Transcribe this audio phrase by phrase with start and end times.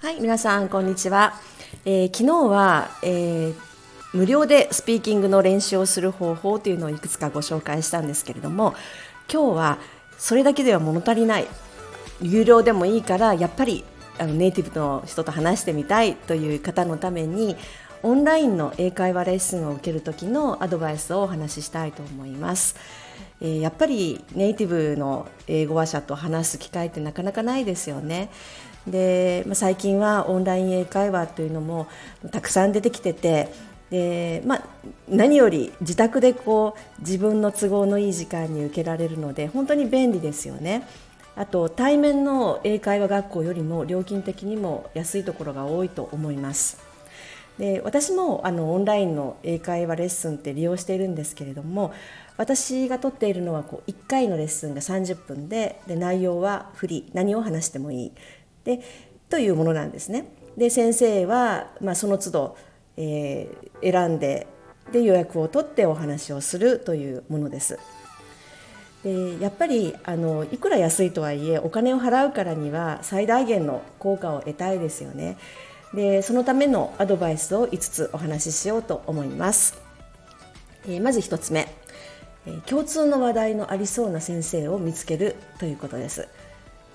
[0.00, 1.34] はい、皆さんこんにちは。
[1.84, 3.54] えー、昨日は、えー、
[4.12, 8.76] 無料でスピーキングの練習をする方法というのをいくつかご紹介したんですけれども、
[9.32, 9.78] 今日は
[10.18, 11.48] それだけでは物足りない。
[12.22, 13.84] 有料でもいいからやっぱり
[14.20, 17.56] あのネイティブの人と話してみたいという方のために
[18.04, 22.76] オンラインの英会話レッスンを受ける時のアドバイスをお話ししたいと思います。
[23.40, 28.30] えー、やっぱりネイティブの英語話者と話す機会ってなかなかないですよね。
[28.86, 31.86] で、まあ、最近はオンライン英会話というのも
[32.30, 33.48] たくさん出てきてて
[33.90, 34.64] で、まあ、
[35.08, 40.86] 何より自宅でこう自分の都合のいい時間に受けられるので本当に便利ですよね。
[41.36, 46.89] あと対面の英会話学校よりも料金的にも安いところが多いと思います。
[47.60, 51.92] で私もあのオンラインの英会話レッスンって利用しているんですけれども
[52.38, 58.12] 私が取っているのはこう1回のレッスンが30分でで内容はフリー何を話してもいい
[58.64, 58.80] で
[59.28, 60.24] というものなんですね。
[60.56, 62.56] で先生は、まあ、その都度、
[62.96, 64.46] えー、選んで
[64.90, 67.78] で予約を取ってお話をするというものです。
[69.04, 75.36] でやっぱりあのいくら安いとはいえお金を払うからには最大限の効果を得たいですよね。
[75.94, 79.80] でそのためのアドバイスを5つお話ししようと思います、
[80.86, 81.68] えー、まず1つ目、
[82.46, 86.28] えー、共通の話題のありそうな先生を見つけるということです。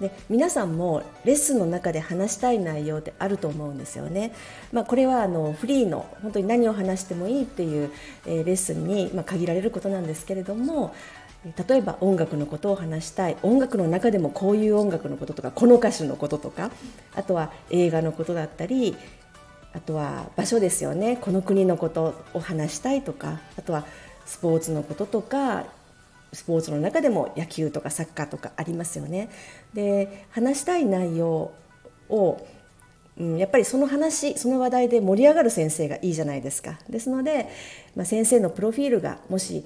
[0.00, 4.32] で皆さんもレッスンの中で話したい内容ってあると思うんですよね。
[4.70, 7.90] まあ、これはあのフリーの本当に何を話してもいいっていう、
[8.26, 10.94] え、レッスンに、まあ、限られることなんですけれども
[11.68, 13.36] 例えば音楽のことを話したい。
[13.42, 16.70] 音楽の中でもこういう音楽のこととかこの歌手のこととか。
[17.14, 18.96] あとは映画のことだったり。
[19.72, 21.18] あとは場所ですよね。
[21.20, 23.40] この国のことを話したいとか。
[23.56, 23.84] あとは
[24.24, 25.64] スポーツのこととか。
[26.32, 29.30] スポーツの中でも野球とかサッカーとかありますよね。
[29.72, 31.52] で話したい内容
[32.08, 32.46] を
[33.18, 36.78] うん、やっぱりその話その話題で盛り上がる先生がいいじゃないですか。
[36.88, 37.48] ですので、
[37.94, 39.64] まあ、先生のプロフィールがもし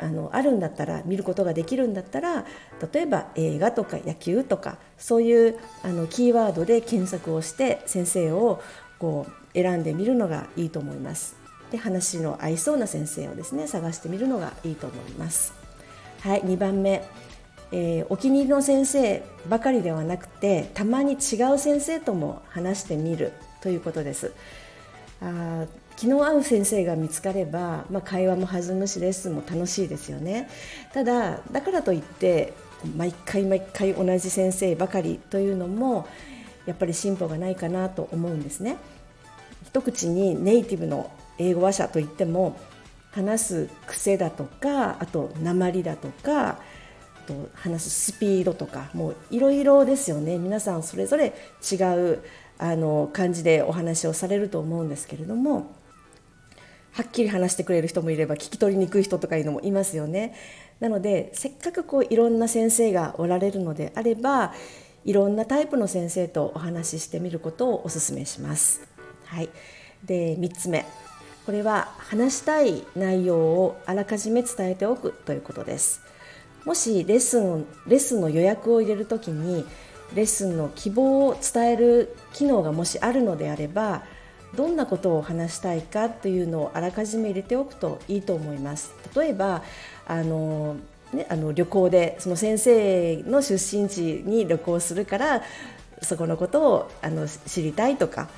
[0.00, 2.46] あのあるんだったら見ることができるんだったら
[2.92, 8.62] 例えば映画とか野球とかそういうあのキーワードで検索をして先生を
[8.98, 11.36] こう選んでみるのがいいと思います。
[11.70, 15.52] で話の合いそうな先生をですね探してみるのがいいと思います。
[16.22, 17.02] はい2番目、
[17.72, 24.32] えー、お気に入りの先生ばかりではなくてたまに違う先生とも話してみるということです。
[25.22, 25.66] あ
[26.00, 30.48] 気の合う先生が見つかれば、まあ、会話も弾むしレッスンも楽しいですよね。
[30.94, 32.54] ただだからといって
[32.96, 36.08] 毎回毎回同じ先生ばかりというのも
[36.64, 38.78] やっぱり進歩がないかなと思うんですね。
[39.66, 42.58] 一口にネイティブの英語話者といっても
[43.10, 46.60] 話す癖だとかあと鉛だとか
[47.26, 50.38] と話すスピードとかもういろいろですよね。
[50.38, 51.34] 皆さんそれぞれ
[51.70, 52.22] 違う
[52.56, 55.78] あの感じでお話をされると思うんですけれども
[56.92, 60.34] はっきり話してくれる人もいれば聞き取りにくい人とかいうのもいますよね。
[60.80, 64.54] なのでせっかくこういろんな先生がおられるのであれば
[65.04, 68.82] いろんなタイプの先生とお話ししてみることをお勧めします。
[69.26, 69.48] はい、
[70.04, 70.84] で3つ目
[71.46, 76.00] これは話したい内容をあらかじめ伝えておくということです。
[76.64, 79.64] もしレッスンレッスンの予約を入れる時に
[80.14, 84.02] レッスンの希望を伝える機能がもしあるのであれば
[84.56, 88.92] どんなことを話したいかというのをあらかじめ入れておくといいと思います。
[89.16, 89.62] 例えば
[90.06, 90.76] あの
[91.12, 95.42] ね、あの旅行でその先生の出身地に旅行するから
[96.02, 98.28] そこのことをあの知りたいとか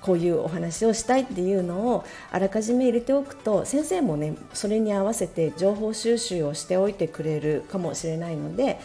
[0.00, 8.80] こういうお話をしたいっていうのをあらかじめ入れておくと先生もねそれに合わせて情報収集をしておいてくれるかもしれないので、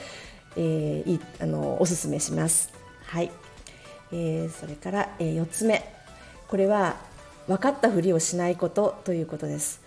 [0.55, 2.71] えー、いあのおすすめします。
[3.05, 3.31] はい、
[4.11, 6.02] えー、それから、えー、4つ目
[6.53, 6.97] これは
[7.47, 9.81] 分かったふりをしないことということです。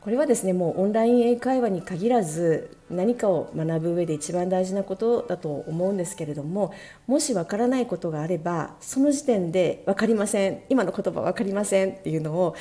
[0.00, 6.72] これはですねもうオンライン英会話に限らず何かを学ぶ上で一番大事なことだと思うんですけれども
[7.06, 10.62] もし分からないことがあればその時点で分かりません。
[10.70, 12.56] 今の言葉分かりませんっていうのを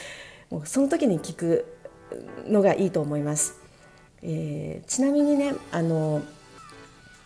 [0.50, 1.78] もうその時に聞く
[2.50, 3.57] のがいいと思います、
[4.22, 6.22] えー、ちなみにねあの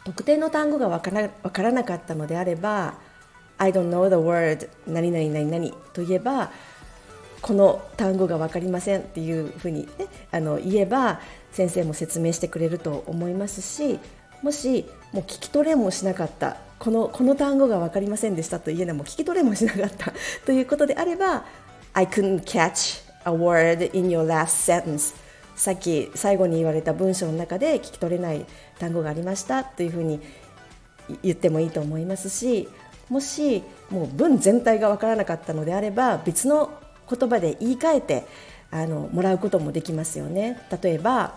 [0.05, 3.08] 特定の単語が分から分からなかったのであれば
[3.59, 6.51] I don't know the word 何々何々と言えば
[7.41, 11.19] この単語が分かりませんっていうふうに、ね、あの言えば
[11.51, 13.99] 先生も説明してくれると思いますし
[14.41, 20.13] もしもう聞き取れもしなかったこのこの単語が分かりませんでしたと言えばも聞き取れもしなかった
[20.45, 21.45] ということであれば
[21.93, 25.13] I couldn't catch a word in your last sentence.
[25.55, 28.45] さっき最後に言われた文章の中で聞き取れない
[28.79, 30.21] 単語がありましたというふうに
[31.21, 32.69] 言ってもいいと思いますし
[33.09, 36.71] もしもう文全体が分からなかったのであれば別の
[37.09, 38.25] 言葉で言い換えて
[38.71, 40.61] あのもらうこともできますよね。
[40.81, 41.35] 例えば、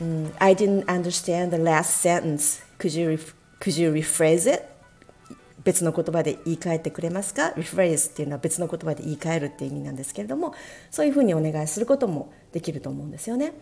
[0.00, 2.62] うん、I didn't understand the last sentence.
[2.78, 3.18] Could you,
[3.58, 4.74] could you rephrase it?
[5.64, 10.54] 別の言葉で言い換えてくれますか？Rephrase っていうのは別の言葉で言い換えるっていう意味なんですけれども
[10.90, 13.54] そういうふうにお願いすることもできると思うんですよね。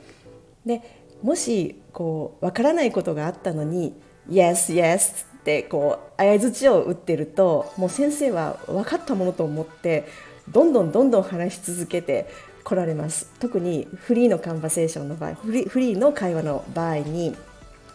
[0.67, 0.83] で
[1.23, 3.95] もしこう分からないことがあったのに
[4.29, 10.07] 「Yes, yes」ってこう相づちを打ってるともう先生は分かったものと思って
[10.49, 12.29] どんどんどんどん話し続けて
[12.65, 13.29] 来られます。
[13.41, 17.35] 特にフリーのカンバセーションの場合フリーの会話の場合に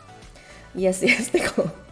[0.75, 1.86] 「イエスイエス」ってこう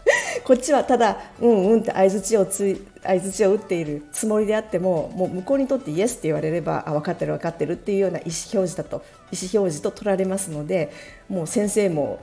[0.46, 8.98] こっちはただ「うんうん」って相づちをつ相づちを打っているつもりであってももう向こうにとって「イエス」って言われれば「あ分かってる分かってる」っていうような意思表示だと
[9.32, 10.92] 意思表示と取られますので
[11.30, 12.20] もう先生も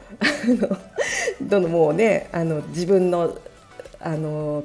[1.43, 3.37] どんどんもうねあの自分の
[4.01, 4.65] あの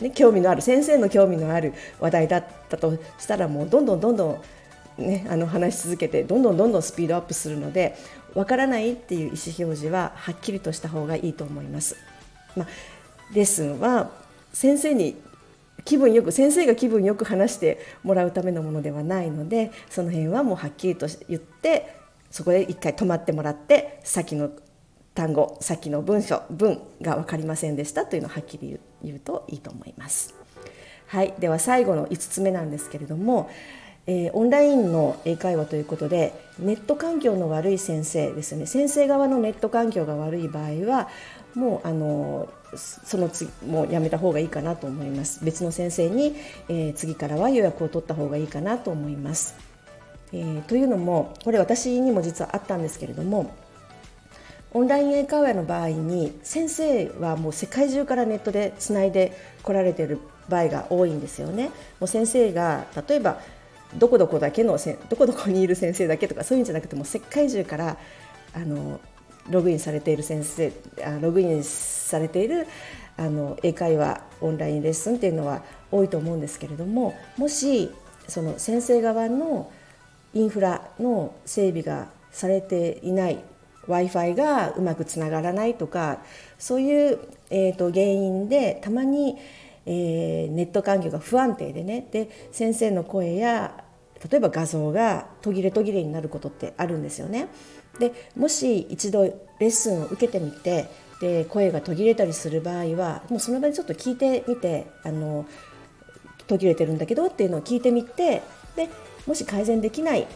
[0.00, 4.40] ね、興味のある先生の興味のある話題だったとしたらもうどんどんどんど
[4.98, 7.96] ん、ね、あの話し続けてどんどんどんどんスピードアップするので
[8.34, 11.96] わからないっていう意思表示ははっきりとした方がいいと思います。
[12.56, 12.66] まあ、
[13.32, 14.10] レッスンは
[14.52, 15.16] 先生に
[15.84, 21.96] 気分よく先生が気分よく話してもらうためのものではないのでその辺はもうはっきりと言って
[22.30, 24.50] そこで一回止まってもらって先の
[25.14, 30.34] 単語さっきの文章文が分かりませんでしたというのをはっきり言うといいと思います。
[31.06, 33.48] はい、では最後の5つ目なんですけれども、
[34.06, 41.08] えー、オンラインの英会話ということでネット環境の悪い先生ですね先生側のネット環境が悪い場合は
[41.54, 46.34] もうあのその次もうやめた方がいいかなと思います別の先生に、
[46.68, 49.54] えー、次からは予約を取った方がいいかなと思います。
[50.32, 53.54] えー、というのもこれ私にも実はあったんですけれども
[54.72, 60.18] オンライン英会話の場合に先生はもう世界中からネットでつないで来られている
[60.48, 61.70] 場合が多いんですよね。
[62.00, 63.38] もう先生が例えば
[63.96, 67.96] どこどこだけのどこどこにいる先生だけとかそういうんじゃなくても世界中から
[68.54, 69.00] あの
[69.50, 70.72] ログインされている先生
[71.04, 72.66] あログインされている
[73.16, 75.62] あの英会話オンラインレッスンっていうのは
[75.92, 77.90] 多いと思うんですけれどももし
[78.26, 79.70] その先生側の
[80.32, 83.38] インフラの整備がされていない
[83.86, 86.18] w i f i がうまくつながらないとか
[86.58, 87.18] そういう、
[87.50, 89.36] えーと、原因でたまに、
[89.86, 93.83] えー、ネット環境が不安定でねで先生の声や
[94.30, 97.48] 例えば画像が途切れ途切れになることってあるんですよね。
[97.98, 100.88] でもし一度レッスンを受けてみて
[101.20, 105.46] で声が途切れたりする場合はもうその場でちょっと聞いてみてあの
[106.46, 108.42] 途切れてるんだけどっていうのを聞いてみて
[108.76, 108.88] で
[109.26, 110.26] もし改善できない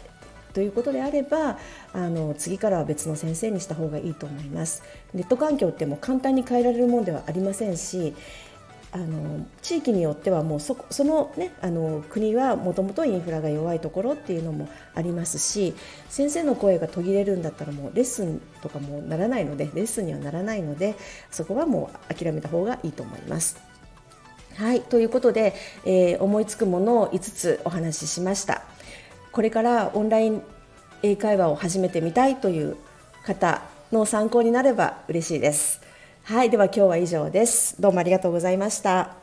[0.54, 1.58] ということであれば
[1.92, 4.82] あの次からは別の先生にした方がいいと思います
[5.12, 8.14] ネット環境ってもう簡単に変えられるものではありませんし
[8.90, 15.74] あの地域によってはもうそその,、ね、あの国はもともとインフラが弱いところっていうのもありますし
[16.08, 20.94] 先生の声が途切れるんだったらもうレッスンとかもならないのでレッスンにはならないので
[21.30, 23.58] そこはもう諦めた方がいいと思います。
[24.56, 25.54] はいということで、
[25.84, 28.62] えー、思いつくものを5つお話ししました。
[29.30, 30.42] これからオンライン
[31.02, 32.76] 英会話を始めてみたいという
[33.24, 33.62] 方
[33.92, 35.87] の参考になれば嬉しいです。
[36.28, 37.80] はい、では今日は以上です。
[37.80, 39.16] どうもありがとうございました。